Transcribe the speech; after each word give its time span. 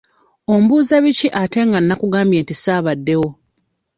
Ombuuza 0.53 0.95
biki 1.03 1.27
ate 1.41 1.59
nga 1.67 1.79
nkugambye 1.97 2.39
nti 2.41 2.53
ssaabaddewo? 2.55 3.29